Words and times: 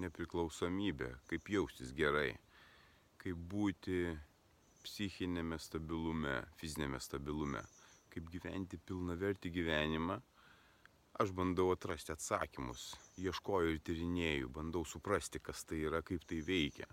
nepriklausomybę, 0.00 1.10
kaip 1.30 1.48
jaustis 1.50 1.92
gerai, 1.96 2.34
kaip 3.20 3.38
būti 3.52 4.00
psichinėme 4.84 5.58
stabilume, 5.58 6.36
fizinėme 6.60 7.00
stabilume, 7.02 7.62
kaip 8.12 8.28
gyventi 8.32 8.78
pilnavertį 8.78 9.52
gyvenimą, 9.56 10.18
aš 11.22 11.32
bandau 11.36 11.70
atrasti 11.72 12.12
atsakymus, 12.14 12.90
ieškoju 13.18 13.74
ir 13.74 13.82
tyrinėju, 13.88 14.52
bandau 14.52 14.84
suprasti, 14.86 15.40
kas 15.42 15.64
tai 15.64 15.80
yra, 15.88 16.02
kaip 16.06 16.26
tai 16.28 16.42
veikia. 16.44 16.88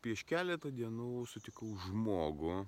Prieš 0.00 0.24
keletą 0.28 0.72
dienų 0.72 1.26
sutikau 1.28 1.74
žmogų, 1.86 2.64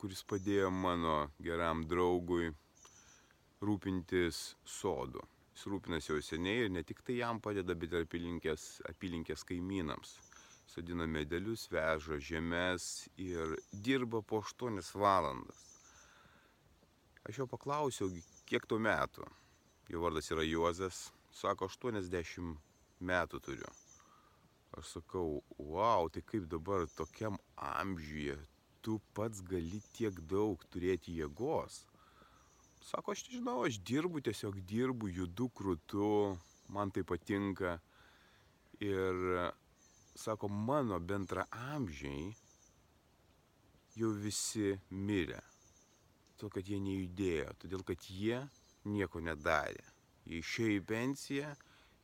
kuris 0.00 0.24
padėjo 0.28 0.72
mano 0.72 1.18
geram 1.44 1.84
draugui 1.88 2.50
rūpintis 3.64 4.50
sodu 4.64 5.22
jis 5.54 5.66
rūpinasi 5.70 6.10
jau 6.12 6.20
seniai 6.22 6.64
ir 6.66 6.72
ne 6.74 6.82
tik 6.82 7.02
tai 7.06 7.20
jam 7.20 7.40
padeda, 7.40 7.76
bet 7.78 7.94
ir 7.94 8.04
apylinkės, 8.04 8.82
apylinkės 8.90 9.46
kaimynams. 9.48 10.16
Sodina 10.66 11.06
medelius, 11.06 11.68
veža 11.70 12.18
žemės 12.18 13.06
ir 13.20 13.54
dirba 13.72 14.22
po 14.22 14.40
8 14.42 14.80
valandas. 14.98 15.62
Aš 17.24 17.38
jo 17.40 17.46
paklausiau, 17.48 18.10
kiek 18.48 18.66
tų 18.68 18.80
metų. 18.82 19.28
Jo 19.88 20.00
vardas 20.02 20.30
yra 20.32 20.44
Juozas, 20.44 21.10
sako, 21.32 21.68
80 21.70 22.56
metų 23.00 23.40
turiu. 23.44 23.70
Aš 24.74 24.96
sakau, 24.96 25.44
wow, 25.58 26.08
tai 26.10 26.24
kaip 26.26 26.48
dabar 26.50 26.88
tokiam 26.96 27.38
amžiuje 27.54 28.40
tu 28.84 29.00
pats 29.16 29.40
gali 29.40 29.80
tiek 29.96 30.16
daug 30.28 30.60
turėti 30.68 31.14
jėgos. 31.16 31.84
Sako, 32.84 33.12
aš 33.12 33.22
nežinau, 33.28 33.62
aš 33.64 33.78
dirbu, 33.88 34.20
tiesiog 34.20 34.58
dirbu, 34.68 35.08
judu 35.08 35.46
krūtu, 35.56 36.08
man 36.76 36.90
tai 36.92 37.04
patinka. 37.08 37.78
Ir 38.84 39.22
sako, 40.20 40.50
mano 40.52 40.98
bendra 41.00 41.46
amžiai 41.72 42.34
jau 43.96 44.10
visi 44.26 44.74
mirė. 44.90 45.40
Todėl, 46.36 46.52
kad 46.58 46.68
jie 46.68 46.82
nejudėjo, 46.84 47.56
todėl, 47.62 47.86
kad 47.88 48.04
jie 48.10 48.42
nieko 48.90 49.22
nedarė. 49.30 49.86
Jie 50.28 50.42
išėjo 50.44 50.76
į 50.76 50.84
pensiją 50.90 51.54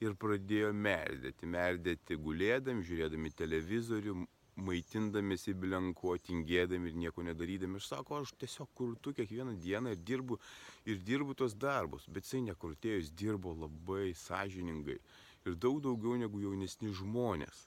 ir 0.01 0.17
pradėjo 0.25 0.73
merdėti. 0.73 1.51
Merdėti 1.58 2.17
gulėdami, 2.17 2.86
žiūrėdami 2.89 3.34
televizorių, 3.36 4.17
maitindamėsi 4.66 5.55
bilenko, 5.56 6.14
tingėdami 6.27 6.91
ir 6.91 6.98
nieko 7.05 7.25
nedarydami. 7.27 7.80
Aš 7.80 7.89
sako, 7.94 8.20
aš 8.25 8.34
tiesiog 8.41 8.70
kurtu 8.77 9.14
kiekvieną 9.17 9.56
dieną 9.62 9.94
ir 9.94 10.05
dirbu, 10.11 10.39
ir 10.86 11.00
dirbu 11.06 11.36
tos 11.39 11.56
darbus. 11.56 12.06
Bet 12.08 12.28
jisai 12.28 12.44
nekurtėjo, 12.48 13.00
jis 13.02 13.12
dirbo 13.22 13.55
labai 13.56 14.12
sąžiningai 14.17 14.98
ir 15.47 15.56
daug 15.56 15.80
daugiau 15.84 16.19
negu 16.20 16.42
jaunesni 16.42 16.92
žmonės. 16.97 17.62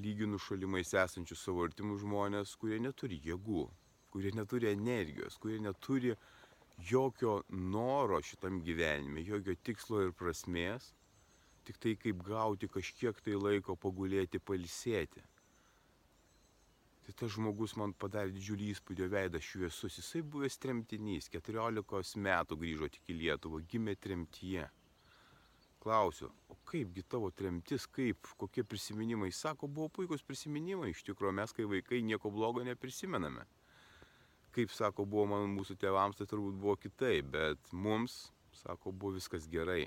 Lyginu 0.00 0.38
šalimais 0.38 0.94
esančius 0.94 1.42
savo 1.44 1.64
artimus 1.66 2.04
žmonės, 2.04 2.54
kurie 2.60 2.78
neturi 2.82 3.18
jėgų, 3.24 3.66
kurie 4.14 4.30
neturi 4.36 4.70
energijos, 4.70 5.36
kurie 5.42 5.58
neturi 5.62 6.14
jokio 6.90 7.40
noro 7.50 8.22
šitam 8.22 8.62
gyvenime, 8.64 9.26
jokio 9.26 9.58
tikslo 9.66 10.06
ir 10.06 10.14
prasmės 10.16 10.92
tik 11.64 11.78
tai 11.78 11.96
kaip 12.02 12.22
gauti 12.26 12.68
kažkiek 12.68 13.18
tai 13.24 13.36
laiko 13.38 13.76
pagulėti, 13.76 14.40
palisėti. 14.42 15.22
Tai 17.06 17.14
tas 17.16 17.32
žmogus 17.32 17.76
man 17.80 17.94
padarė 17.96 18.34
didžiulį 18.34 18.66
įspūdį, 18.74 19.06
veidas 19.12 19.46
šviesus. 19.46 19.96
Jisai 19.98 20.20
buvęs 20.22 20.58
tremtinys, 20.60 21.30
14 21.32 22.20
metų 22.26 22.58
grįžo 22.60 22.90
tik 22.92 23.08
į 23.08 23.16
Lietuvą, 23.22 23.62
gimė 23.72 23.96
tremtyje. 23.96 24.66
Klausiu, 25.80 26.28
o 26.52 26.58
kaipgi 26.68 27.06
tavo 27.08 27.30
tremtis, 27.32 27.86
kaip, 27.88 28.28
kokie 28.36 28.66
prisiminimai? 28.68 29.30
Sako, 29.32 29.64
buvo 29.64 29.88
puikus 29.96 30.20
prisiminimai, 30.28 30.90
iš 30.92 31.00
tikrųjų 31.06 31.32
mes 31.38 31.56
kai 31.56 31.64
vaikai 31.70 32.02
nieko 32.04 32.28
blogo 32.34 32.60
neprisimename. 32.66 33.46
Kaip 34.52 34.74
sako, 34.76 35.06
buvo 35.08 35.24
man 35.30 35.48
mūsų 35.54 35.78
tėvams, 35.80 36.18
tai 36.20 36.26
turbūt 36.28 36.58
buvo 36.60 36.76
kitaip, 36.76 37.30
bet 37.32 37.72
mums, 37.72 38.26
sako, 38.60 38.92
buvo 38.92 39.16
viskas 39.16 39.48
gerai. 39.48 39.86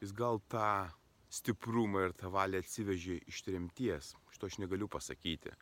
Jis 0.00 0.16
gal 0.16 0.40
tą 0.48 0.88
stiprumą 1.30 2.08
ir 2.08 2.16
tą 2.16 2.30
valią 2.34 2.62
atsivežė 2.62 3.20
iš 3.30 3.42
tremties, 3.46 4.14
šito 4.32 4.50
aš 4.50 4.60
negaliu 4.62 4.88
pasakyti 4.88 5.54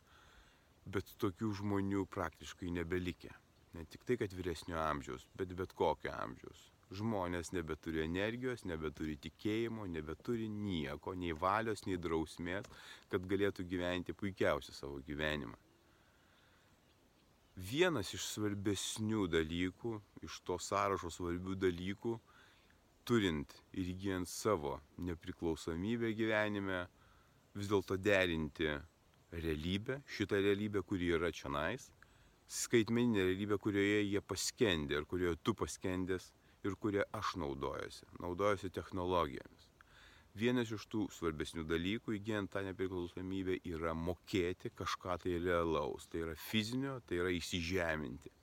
bet 0.85 1.09
tokių 1.21 1.51
žmonių 1.61 2.05
praktiškai 2.13 2.69
nebelikė. 2.77 3.33
Ne 3.75 3.83
tik 3.91 4.05
tai, 4.07 4.17
kad 4.21 4.33
vyresnio 4.33 4.77
amžiaus, 4.79 5.25
bet 5.35 5.51
bet 5.57 5.73
kokio 5.75 6.13
amžiaus. 6.13 6.69
Žmonės 6.95 7.49
nebeturi 7.51 8.03
energijos, 8.05 8.63
nebeturi 8.69 9.17
tikėjimo, 9.19 9.87
nebeturi 9.89 10.47
nieko, 10.47 11.15
nei 11.17 11.33
valios, 11.33 11.83
nei 11.89 11.97
drausmės, 11.97 12.69
kad 13.09 13.25
galėtų 13.25 13.65
gyventi 13.67 14.13
puikiausią 14.13 14.75
savo 14.77 15.01
gyvenimą. 15.07 15.57
Vienas 17.55 18.11
iš 18.13 18.27
svarbesnių 18.35 19.25
dalykų, 19.31 19.95
iš 20.27 20.39
to 20.45 20.59
sąrašo 20.61 21.09
svarbių 21.17 21.55
dalykų, 21.65 22.15
turint 23.05 23.51
ir 23.73 23.91
įgyjant 23.93 24.29
savo 24.29 24.79
nepriklausomybę 25.07 26.11
gyvenime, 26.17 26.85
vis 27.55 27.69
dėlto 27.71 27.97
derinti 28.01 28.71
realybę, 29.31 30.01
šitą 30.17 30.39
realybę, 30.41 30.81
kuri 30.83 31.11
yra 31.17 31.31
čionais, 31.31 31.89
skaitmeninė 32.51 33.27
realybė, 33.29 33.59
kurioje 33.61 34.01
jie 34.05 34.21
paskendė 34.21 34.99
ir 34.99 35.07
kurioje 35.09 35.37
tu 35.43 35.55
paskendęs 35.57 36.31
ir 36.65 36.75
kurie 36.81 37.03
aš 37.13 37.35
naudojuosi, 37.41 38.05
naudojuosi 38.21 38.71
technologijomis. 38.73 39.69
Vienas 40.35 40.71
iš 40.75 40.83
tų 40.91 41.05
svarbesnių 41.15 41.63
dalykų 41.69 42.17
įgyjant 42.17 42.51
tą 42.51 42.65
nepriklausomybę 42.65 43.61
yra 43.71 43.93
mokėti 43.95 44.73
kažką 44.75 45.15
tai 45.23 45.37
realaus, 45.39 46.09
tai 46.11 46.25
yra 46.25 46.35
fizinio, 46.49 46.97
tai 47.07 47.21
yra 47.21 47.31
įsižeminti. 47.37 48.33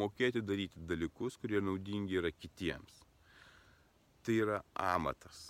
Mokėti 0.00 0.42
daryti 0.42 0.82
dalykus, 0.90 1.36
kurie 1.38 1.62
naudingi 1.62 2.18
yra 2.18 2.32
kitiems. 2.34 3.04
Tai 4.20 4.36
yra 4.36 4.58
amatas. 4.76 5.48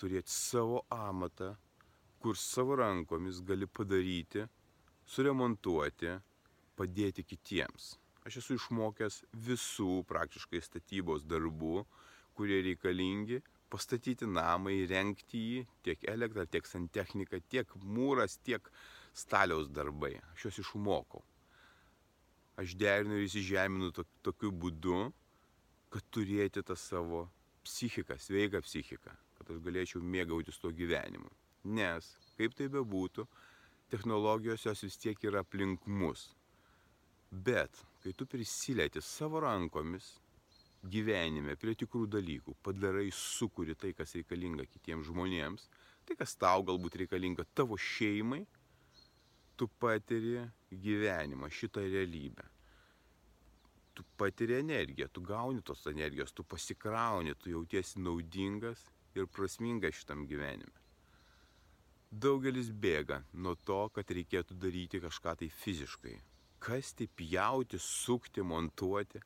Turėti 0.00 0.32
savo 0.32 0.84
amatą, 0.94 1.50
kur 2.20 2.38
savo 2.40 2.78
rankomis 2.80 3.42
gali 3.44 3.66
padaryti, 3.68 4.46
suremontuoti, 5.04 6.14
padėti 6.80 7.24
kitiems. 7.28 7.90
Aš 8.24 8.38
esu 8.40 8.56
išmokęs 8.56 9.20
visų 9.48 10.02
praktiškai 10.08 10.60
statybos 10.64 11.26
darbų, 11.28 11.84
kurie 12.36 12.60
reikalingi 12.64 13.40
pastatyti 13.70 14.28
namą, 14.28 14.72
įrengti 14.74 15.40
jį, 15.40 15.64
tiek 15.86 16.06
elektrą, 16.10 16.46
tiek 16.50 16.66
santechniką, 16.66 17.40
tiek 17.52 17.74
mūras, 17.84 18.38
tiek 18.44 18.70
staliaus 19.16 19.68
darbai. 19.68 20.16
Aš 20.32 20.48
juos 20.48 20.60
išmokau. 20.64 21.22
Aš 22.60 22.74
derinu 22.80 23.18
ir 23.18 23.28
įsižeminu 23.28 23.92
to, 23.96 24.04
tokiu 24.26 24.50
būdu, 24.52 25.10
kad 25.92 26.08
turėti 26.12 26.64
tą 26.66 26.76
savo 26.76 27.28
psichiką, 27.64 28.16
sveiką 28.18 28.62
psichiką, 28.64 29.14
kad 29.38 29.52
aš 29.52 29.60
galėčiau 29.64 30.02
mėgautis 30.02 30.60
tuo 30.60 30.72
gyvenimu. 30.74 31.30
Nes, 31.76 32.08
kaip 32.38 32.54
tai 32.56 32.70
bebūtų, 32.72 33.26
technologijos 33.92 34.64
jos 34.66 34.84
vis 34.86 34.98
tiek 35.00 35.24
yra 35.28 35.42
aplink 35.44 35.86
mus. 35.86 36.30
Bet, 37.30 37.82
kai 38.02 38.14
tu 38.16 38.26
prisilieti 38.26 39.02
savo 39.04 39.42
rankomis 39.44 40.14
gyvenime 40.82 41.56
prie 41.60 41.74
tikrų 41.78 42.06
dalykų, 42.10 42.56
padarai, 42.64 43.10
sukuri 43.12 43.76
tai, 43.76 43.92
kas 43.96 44.16
reikalinga 44.16 44.64
kitiems 44.66 45.10
žmonėms, 45.10 45.68
tai, 46.08 46.16
kas 46.16 46.34
tau 46.40 46.64
galbūt 46.66 46.96
reikalinga 47.02 47.44
tavo 47.54 47.76
šeimai, 47.76 48.46
tu 49.60 49.68
patiri 49.78 50.40
gyvenimą, 50.72 51.50
šitą 51.52 51.84
realybę. 51.84 52.46
Tu 54.00 54.06
patiri 54.16 54.54
energiją, 54.54 55.08
tu 55.12 55.20
gauni 55.20 55.60
tos 55.60 55.82
energijos, 55.86 56.32
tu 56.32 56.44
pasikrauni, 56.44 57.34
tu 57.36 57.50
jautiesi 57.50 58.00
naudingas 58.00 58.86
ir 59.12 59.26
prasmingas 59.28 59.98
šitam 59.98 60.22
gyvenime. 60.30 60.72
Daugelis 62.10 62.70
bėga 62.72 63.18
nuo 63.34 63.52
to, 63.68 63.82
kad 63.92 64.08
reikėtų 64.16 64.56
daryti 64.62 65.02
kažką 65.04 65.34
tai 65.42 65.50
fiziškai. 65.52 66.14
Kasti, 66.64 67.10
pjauti, 67.20 67.76
sukti, 67.76 68.40
montuoti. 68.40 69.20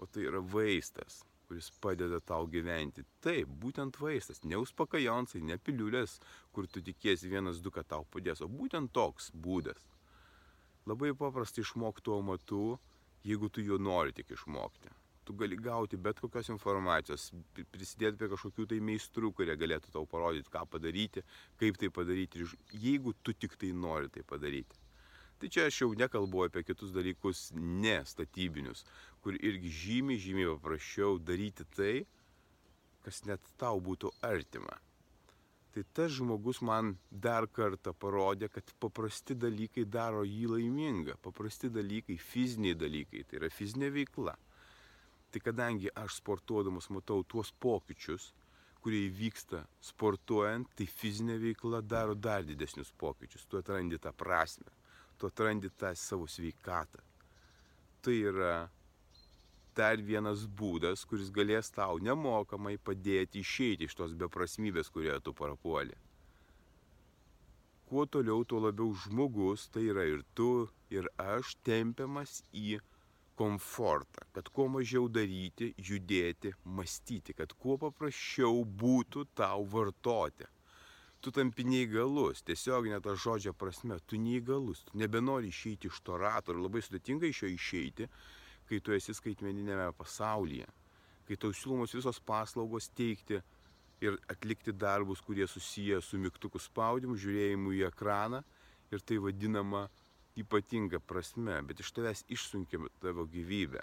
O 0.00 0.06
tai 0.06 0.24
yra 0.30 0.40
vaistas. 0.40 1.20
kuris 1.48 1.70
padeda 1.80 2.20
tau 2.20 2.46
gyventi. 2.46 3.04
Taip, 3.24 3.48
būtent 3.48 3.96
vaistas, 4.00 4.42
ne 4.44 4.56
uspakajonsai, 4.60 5.40
ne 5.40 5.56
piliulės, 5.56 6.18
kur 6.52 6.66
tu 6.68 6.82
tikiesi 6.84 7.28
vienas 7.32 7.62
du, 7.64 7.72
kad 7.72 7.88
tau 7.88 8.04
padės, 8.04 8.42
o 8.44 8.48
būtent 8.48 8.92
toks 8.92 9.30
būdas. 9.32 9.86
Labai 10.88 11.14
paprastai 11.16 11.64
išmokti 11.64 12.04
tuo 12.04 12.20
matu, 12.24 12.78
jeigu 13.26 13.50
tu 13.50 13.64
jo 13.64 13.78
nori 13.78 14.14
tik 14.16 14.30
išmokti. 14.36 14.90
Tu 15.28 15.34
gali 15.36 15.58
gauti 15.60 15.98
bet 16.00 16.20
kokios 16.22 16.48
informacijos, 16.48 17.28
prisidėti 17.72 18.16
prie 18.16 18.30
kažkokių 18.32 18.64
tai 18.70 18.78
meistrų, 18.80 19.32
kurie 19.36 19.56
galėtų 19.60 19.92
tau 19.92 20.06
parodyti, 20.08 20.48
ką 20.54 20.64
padaryti, 20.72 21.24
kaip 21.60 21.76
tai 21.80 21.90
padaryti, 21.92 22.46
jeigu 22.72 23.12
tu 23.22 23.34
tik 23.36 23.58
tai 23.60 23.74
nori 23.76 24.08
tai 24.14 24.24
padaryti. 24.24 24.80
Tai 25.38 25.50
čia 25.52 25.68
aš 25.68 25.82
jau 25.82 25.92
nekalbu 25.94 26.48
apie 26.48 26.64
kitus 26.66 26.90
dalykus 26.96 27.50
nestatybinius, 27.54 28.82
kur 29.22 29.36
irgi 29.36 29.70
žymiai, 29.84 30.18
žymiai 30.18 30.54
paprasčiau 30.56 31.20
daryti 31.20 31.68
tai, 31.76 31.94
kas 33.04 33.22
net 33.28 33.44
tau 33.60 33.78
būtų 33.84 34.10
artima. 34.26 34.74
Tai 35.78 35.84
tas 35.94 36.10
žmogus 36.16 36.58
man 36.66 36.96
dar 37.10 37.46
kartą 37.46 37.92
parodė, 37.94 38.48
kad 38.50 38.72
paprasti 38.82 39.36
dalykai 39.38 39.84
daro 39.86 40.24
jį 40.26 40.48
laimingą. 40.56 41.14
Paprasti 41.22 41.70
dalykai, 41.70 42.16
fiziniai 42.18 42.74
dalykai, 42.74 43.22
tai 43.22 43.38
yra 43.38 43.50
fizinė 43.54 43.92
veikla. 43.94 44.34
Tai 45.30 45.42
kadangi 45.44 45.92
aš 46.02 46.16
sportuodamas 46.18 46.90
matau 46.90 47.22
tuos 47.22 47.52
pokyčius, 47.62 48.32
kurie 48.82 49.04
įvyksta 49.06 49.62
sportuojant, 49.92 50.74
tai 50.74 50.88
fizinė 50.90 51.38
veikla 51.44 51.84
daro 51.86 52.18
dar 52.18 52.42
didesnius 52.48 52.90
pokyčius. 52.98 53.46
Tu 53.46 53.62
atrandi 53.62 54.02
tą 54.02 54.10
prasme 54.16 54.74
tu 55.18 55.26
atrandi 55.26 55.70
tą 55.70 55.94
savo 55.96 56.26
sveikatą. 56.30 57.02
Tai 58.02 58.14
yra 58.30 58.70
dar 59.80 60.02
vienas 60.10 60.44
būdas, 60.60 61.04
kuris 61.08 61.30
galės 61.38 61.70
tau 61.74 62.00
nemokamai 62.08 62.76
padėti 62.90 63.44
išeiti 63.44 63.88
iš 63.88 63.96
tos 64.00 64.14
beprasmybės, 64.22 64.90
kurioje 64.94 65.20
tu 65.26 65.34
prapuoli. 65.40 65.96
Kuo 67.88 68.04
toliau, 68.04 68.44
tuo 68.44 68.60
labiau 68.60 68.92
žmogus, 69.04 69.70
tai 69.72 69.86
yra 69.88 70.04
ir 70.04 70.20
tu, 70.36 70.68
ir 70.92 71.08
aš, 71.22 71.54
tempiamas 71.64 72.42
į 72.52 72.80
komfortą, 73.38 74.26
kad 74.34 74.50
kuo 74.52 74.66
mažiau 74.74 75.06
daryti, 75.08 75.70
judėti, 75.90 76.52
mąstyti, 76.76 77.36
kad 77.38 77.54
kuo 77.62 77.78
paprasčiau 77.80 78.64
būtų 78.82 79.24
tau 79.38 79.64
vartoti. 79.74 80.48
Tu 81.22 81.32
tampi 81.34 81.64
neįgalus, 81.66 82.44
tiesiog 82.46 82.90
net 82.90 83.06
tą 83.06 83.14
žodžio 83.18 83.54
prasme, 83.58 83.96
tu 84.06 84.18
neįgalus, 84.22 84.84
tu 84.86 84.98
nebenori 85.00 85.50
išeiti 85.50 85.90
iš 85.90 86.02
to 86.06 86.18
rato. 86.20 86.54
Ir 86.54 86.60
labai 86.62 86.82
sudėtinga 86.84 87.30
iš 87.30 87.42
jo 87.44 87.50
išeiti, 87.54 88.10
kai 88.68 88.80
tu 88.84 88.94
esi 88.96 89.14
skaitmeninėme 89.16 89.90
pasaulyje, 89.98 90.68
kai 91.28 91.36
tau 91.40 91.54
siūlomos 91.54 91.94
visos 91.96 92.20
paslaugos 92.20 92.90
teikti 92.96 93.40
ir 94.04 94.18
atlikti 94.30 94.72
darbus, 94.72 95.22
kurie 95.24 95.46
susiję 95.50 96.00
su 96.04 96.20
mygtukų 96.22 96.60
spaudimu, 96.62 97.18
žiūrėjimu 97.18 97.74
į 97.78 97.86
ekraną 97.88 98.42
ir 98.92 99.02
tai 99.04 99.18
vadinama 99.22 99.88
ypatinga 100.38 101.00
prasme, 101.02 101.58
bet 101.66 101.80
iš 101.82 101.92
tavęs 101.96 102.24
išsunkia 102.30 102.80
tavo 103.02 103.26
gyvybę. 103.26 103.82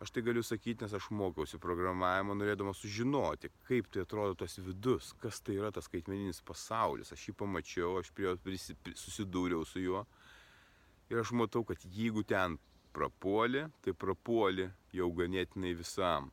Aš 0.00 0.14
tai 0.16 0.22
galiu 0.24 0.40
sakyti, 0.40 0.84
nes 0.84 0.94
aš 0.96 1.10
mokiausi 1.12 1.58
programavimo, 1.60 2.32
norėdamas 2.32 2.78
sužinoti, 2.80 3.50
kaip 3.68 3.88
tai 3.92 4.06
atrodo 4.06 4.38
tas 4.42 4.54
vidus, 4.64 5.10
kas 5.20 5.42
tai 5.44 5.58
yra 5.58 5.68
tas 5.76 5.90
skaitmeninis 5.90 6.40
pasaulis. 6.48 7.12
Aš 7.12 7.26
jį 7.28 7.34
pamačiau, 7.36 7.98
aš 8.00 8.08
prie 8.16 8.30
jo 8.30 8.36
susidūriau 8.96 9.66
su 9.68 9.82
juo. 9.84 10.06
Ir 11.12 11.20
aš 11.20 11.34
matau, 11.36 11.66
kad 11.68 11.84
jeigu 11.84 12.24
ten 12.24 12.56
prapuoli, 12.92 13.64
tai 13.84 13.94
prapuoli 13.94 14.68
jau 14.96 15.10
ganėtinai 15.16 15.74
visam. 15.78 16.30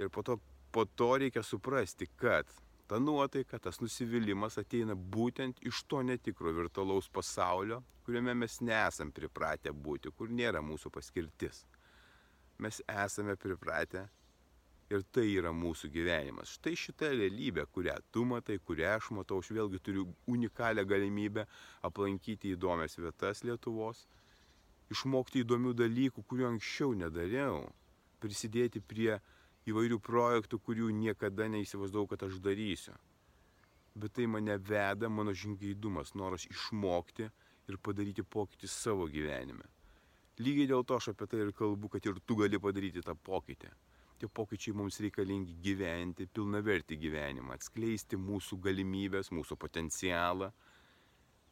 Ir 0.00 0.10
po 0.12 0.24
to, 0.26 0.38
po 0.72 0.84
to 0.84 1.12
reikia 1.22 1.42
suprasti, 1.46 2.08
kad 2.20 2.48
ta 2.90 2.98
nuotaika, 2.98 3.58
tas 3.62 3.80
nusivylimas 3.82 4.58
ateina 4.58 4.94
būtent 4.94 5.60
iš 5.66 5.84
to 5.86 6.02
netikro 6.02 6.52
virtualaus 6.56 7.10
pasaulio, 7.12 7.82
kuriame 8.06 8.34
mes 8.34 8.60
nesam 8.64 9.12
pripratę 9.14 9.70
būti, 9.70 10.10
kur 10.16 10.32
nėra 10.32 10.64
mūsų 10.64 10.90
paskirtis 10.94 11.64
mes 12.60 12.82
esame 13.04 13.36
pripratę 13.36 14.04
ir 14.90 15.04
tai 15.14 15.26
yra 15.38 15.52
mūsų 15.54 15.90
gyvenimas. 15.94 16.56
Štai 16.58 16.74
šita 16.78 17.12
realybė, 17.14 17.66
kurią 17.74 17.96
tu 18.12 18.24
matai, 18.26 18.58
kurią 18.58 18.96
aš 18.96 19.10
matau, 19.14 19.38
aš 19.40 19.52
vėlgi 19.54 19.80
turiu 19.86 20.06
unikalią 20.30 20.84
galimybę 20.92 21.46
aplankyti 21.86 22.54
įdomias 22.56 22.98
vietas 22.98 23.44
Lietuvos, 23.46 24.06
išmokti 24.90 25.44
įdomių 25.44 25.74
dalykų, 25.78 26.24
kurių 26.26 26.48
anksčiau 26.50 26.94
nedariau, 26.98 27.62
prisidėti 28.22 28.82
prie 28.82 29.18
įvairių 29.70 30.00
projektų, 30.02 30.58
kurių 30.66 30.90
niekada 30.96 31.48
neįsivaizdavau, 31.52 32.08
kad 32.10 32.24
aš 32.26 32.40
darysiu. 32.42 32.96
Bet 33.94 34.14
tai 34.16 34.26
mane 34.30 34.56
veda 34.56 35.10
mano 35.10 35.34
žingeidumas, 35.34 36.14
noras 36.14 36.46
išmokti 36.50 37.28
ir 37.70 37.78
padaryti 37.82 38.24
pokytį 38.24 38.70
savo 38.70 39.06
gyvenime. 39.10 39.66
Lygiai 40.40 40.70
dėl 40.70 40.84
to 40.88 40.96
aš 40.96 41.10
apie 41.12 41.26
tai 41.28 41.42
ir 41.44 41.52
kalbu, 41.52 41.90
kad 41.92 42.06
ir 42.06 42.20
tu 42.24 42.38
gali 42.38 42.58
padaryti 42.58 43.02
tą 43.04 43.14
pokytį. 43.14 43.70
Tie 44.20 44.28
pokyčiai 44.28 44.76
mums 44.76 44.98
reikalingi 45.00 45.56
gyventi 45.64 46.26
pilnavertį 46.28 46.96
gyvenimą, 47.00 47.56
atskleisti 47.56 48.18
mūsų 48.20 48.58
galimybės, 48.66 49.30
mūsų 49.32 49.56
potencialą 49.60 50.50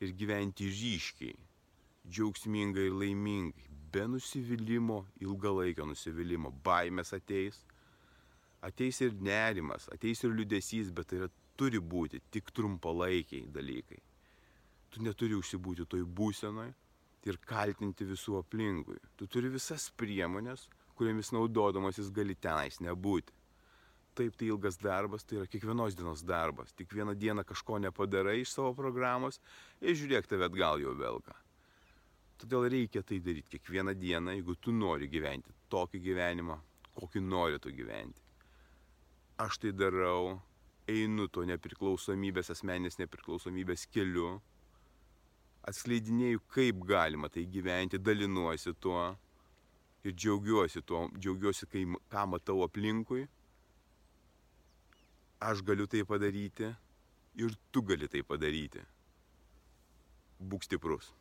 ir 0.05 0.13
gyventi 0.17 0.69
ryškiai, 0.69 1.37
džiaugsmingai 2.09 2.89
ir 2.89 2.97
laimingai, 2.97 3.69
be 3.93 4.05
nusivylimų, 4.13 4.99
ilgalaikio 5.25 5.87
nusivylimų. 5.89 6.53
Baimės 6.65 7.15
ateis, 7.17 7.63
ateis 8.65 9.01
ir 9.05 9.15
nerimas, 9.15 9.89
ateis 9.95 10.25
ir 10.25 10.35
liudesys, 10.35 10.93
bet 10.95 11.11
tai 11.11 11.23
yra, 11.23 11.31
turi 11.59 11.81
būti 11.81 12.21
tik 12.31 12.53
trumpalaikiai 12.55 13.49
dalykai. 13.55 13.99
Tu 14.89 15.03
neturi 15.05 15.37
užsibūti 15.37 15.87
toj 15.91 16.05
būsenoje 16.21 16.75
ir 17.29 17.41
kaltinti 17.45 18.07
visų 18.09 18.39
aplinkui. 18.41 18.99
Tu 19.19 19.27
turi 19.29 19.51
visas 19.53 19.89
priemonės, 20.01 20.69
kuriamis 20.99 21.33
naudodamasis 21.35 22.13
gali 22.15 22.37
tenais 22.39 22.81
nebūti. 22.85 23.35
Taip, 24.19 24.35
tai 24.35 24.49
ilgas 24.49 24.81
darbas, 24.83 25.23
tai 25.23 25.39
yra 25.39 25.51
kiekvienos 25.51 25.95
dienos 25.95 26.25
darbas. 26.27 26.73
Tik 26.75 26.91
vieną 26.97 27.15
dieną 27.15 27.45
kažko 27.47 27.79
nepadarai 27.85 28.41
iš 28.43 28.57
savo 28.57 28.73
programos 28.75 29.39
ir 29.81 29.95
žiūrėk 29.99 30.27
tave 30.27 30.49
atgal 30.49 30.83
jau 30.83 30.97
velka. 30.99 31.37
Todėl 32.39 32.69
reikia 32.71 33.03
tai 33.03 33.19
daryti 33.19 33.57
kiekvieną 33.57 33.95
dieną, 33.99 34.37
jeigu 34.37 34.55
tu 34.63 34.73
nori 34.73 35.09
gyventi 35.11 35.55
tokį 35.73 36.01
gyvenimą, 36.05 36.59
kokį 36.99 37.23
nori 37.25 37.59
tu 37.63 37.73
gyventi. 37.75 38.23
Aš 39.43 39.59
tai 39.63 39.73
darau, 39.75 40.39
einu 40.89 41.29
to 41.29 41.45
nepriklausomybės, 41.47 42.53
asmenės 42.55 42.99
nepriklausomybės 42.99 43.87
keliu, 43.93 44.39
atskleidinėju, 45.69 46.43
kaip 46.55 46.85
galima 46.89 47.29
tai 47.29 47.45
gyventi, 47.47 48.01
dalinuosi 48.01 48.73
tuo 48.81 49.03
ir 50.07 50.15
džiaugiuosi 50.15 50.83
tuo, 50.87 51.07
džiaugiuosi, 51.19 51.69
kai, 51.71 51.85
ką 52.13 52.25
matau 52.33 52.63
aplinkui. 52.65 53.27
Aš 55.45 55.63
galiu 55.63 55.87
tai 55.87 56.03
padaryti 56.09 56.73
ir 57.39 57.55
tu 57.71 57.83
gali 57.87 58.09
tai 58.11 58.25
padaryti. 58.27 58.83
Būk 60.39 60.67
stiprus. 60.67 61.13